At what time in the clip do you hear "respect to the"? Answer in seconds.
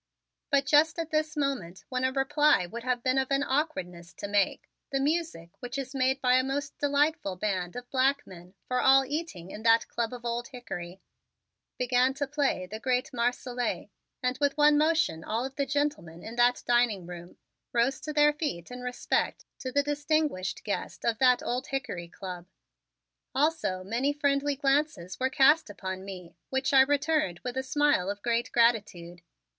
18.81-19.83